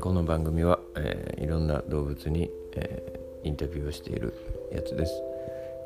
[0.00, 4.32] この番組は、えーいろんな動物に、えーインタビューをしている
[4.72, 5.12] やつです。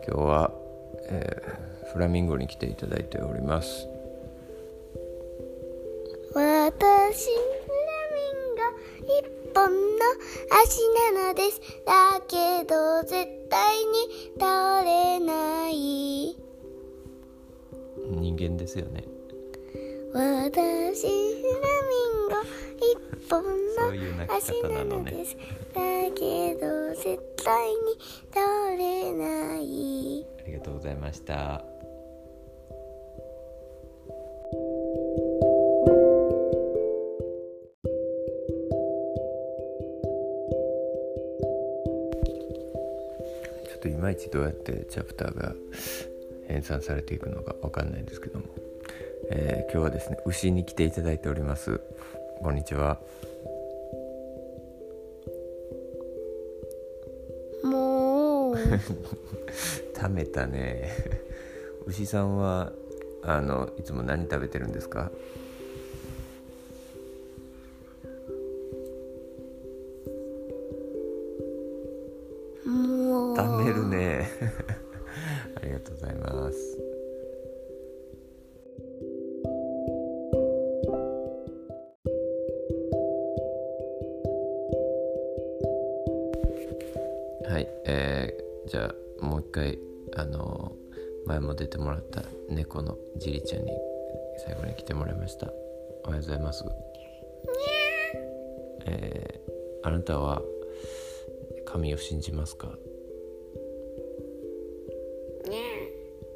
[0.07, 0.51] 今日は、
[1.09, 3.89] えーフラミンゴに来ていただいております。
[6.35, 7.31] 私フ
[7.81, 8.61] ラミンゴ
[9.07, 9.79] 一本の
[10.63, 10.81] 足
[11.15, 11.61] なのです。
[11.87, 16.37] だけど絶対に倒れない。
[18.11, 19.05] 人間ですよね。
[20.13, 21.07] 私
[23.29, 25.37] 本の足なのです
[25.75, 25.81] だ
[26.15, 27.77] けど絶対に
[28.33, 30.27] 倒れない。
[30.41, 31.65] ありがとうございました。
[43.65, 45.55] ちょっといまいちどうやってチャプターが
[46.49, 48.47] 編纂されていくのかわかんないんですけども、
[49.31, 51.81] えー今日はですね牛に来ていただいております
[52.43, 52.99] こんにちは。
[57.65, 58.57] もう。
[59.97, 60.93] 食べたね。
[61.87, 62.73] 牛さんは
[63.23, 65.11] あのいつも何食べてるんですか？
[72.65, 73.37] もう。
[73.37, 74.29] 食べるね。
[75.57, 76.96] ありがとうございます
[87.49, 89.79] はいえー、じゃあもう一回
[90.17, 90.73] あの
[91.27, 93.71] 前も出てもらった猫のジリちゃんに
[94.45, 95.47] 最後に来てもらいました。
[96.05, 96.65] おはようございます。
[98.87, 100.43] えー、あなたは
[101.65, 102.77] 神を信じますか？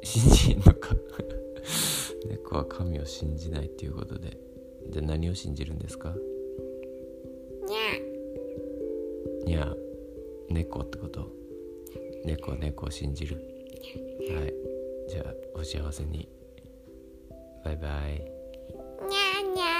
[0.03, 0.95] 信じんのか？
[2.27, 4.37] 猫は神を信じないっていうことで。
[4.89, 6.15] じゃあ何を信じるんですか？
[9.45, 9.75] にゃ
[10.53, 11.27] 猫ってこと？
[12.25, 13.37] 猫は猫を信じる。
[14.35, 14.53] はい。
[15.09, 16.29] じゃあお幸せに。
[17.63, 18.13] バイバイ。
[18.13, 19.71] にゃーにゃー。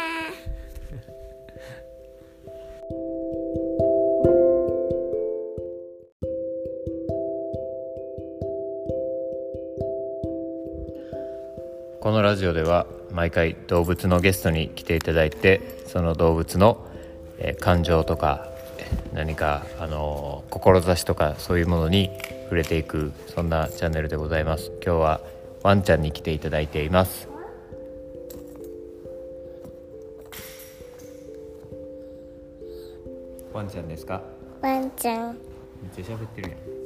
[12.02, 16.84] このラジオでは毎回動物のゲストに来ていただいてその動物の、
[17.38, 18.51] えー感情とか
[18.82, 22.10] えー何か、あのー志とかそういうものに
[22.46, 24.72] 触れていくそんなチャンネルでございます。
[24.84, 25.22] 今日は
[25.64, 27.28] ワンちゃんに来ていただいています。
[33.54, 34.22] ワンちゃんですか？
[34.62, 35.38] ワンちゃん。
[35.82, 36.81] めっちゃ喋ってるやん